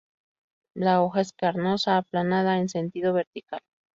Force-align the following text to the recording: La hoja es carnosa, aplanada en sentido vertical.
La 0.73 1.03
hoja 1.03 1.21
es 1.21 1.31
carnosa, 1.31 1.97
aplanada 1.97 2.57
en 2.57 2.69
sentido 2.69 3.13
vertical. 3.13 3.59